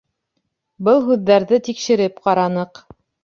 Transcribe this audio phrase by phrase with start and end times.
[0.87, 2.83] Был һүҙҙәрҙе тикшереп ҡараныҡ.